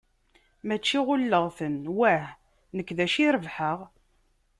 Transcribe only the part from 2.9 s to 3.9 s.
d acu rebḥeɣ?